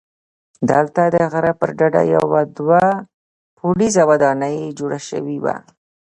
دلته 0.69 1.01
د 1.15 1.17
غره 1.31 1.53
پر 1.59 1.69
ډډه 1.79 2.03
یوه 2.15 2.41
دوه 2.57 2.83
پوړیزه 3.57 4.03
ودانۍ 4.09 4.57
جوړه 4.79 4.99
شوې 5.09 5.37
وه. 5.43 5.55